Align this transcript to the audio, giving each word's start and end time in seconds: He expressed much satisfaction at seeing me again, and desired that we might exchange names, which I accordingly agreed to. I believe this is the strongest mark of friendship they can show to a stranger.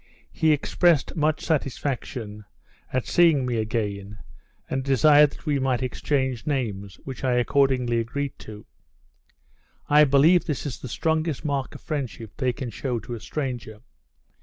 He 0.31 0.51
expressed 0.51 1.15
much 1.15 1.45
satisfaction 1.45 2.43
at 2.91 3.05
seeing 3.05 3.45
me 3.45 3.57
again, 3.57 4.17
and 4.67 4.83
desired 4.83 5.29
that 5.29 5.45
we 5.45 5.59
might 5.59 5.83
exchange 5.83 6.47
names, 6.47 6.95
which 7.03 7.23
I 7.23 7.33
accordingly 7.35 7.99
agreed 7.99 8.39
to. 8.39 8.65
I 9.87 10.05
believe 10.05 10.45
this 10.45 10.65
is 10.65 10.79
the 10.79 10.87
strongest 10.87 11.45
mark 11.45 11.75
of 11.75 11.81
friendship 11.81 12.31
they 12.37 12.51
can 12.51 12.71
show 12.71 12.97
to 12.97 13.13
a 13.13 13.19
stranger. 13.19 13.81